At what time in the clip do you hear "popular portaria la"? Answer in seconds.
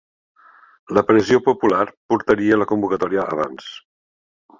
1.47-2.67